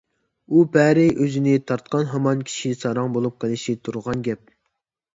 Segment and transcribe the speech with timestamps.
[0.53, 4.55] ئۇ پەرى ئۆزىنى تارتقان ھامان كىشى ساراڭ بولۇپ قېلىشى تۇرغان گەپ.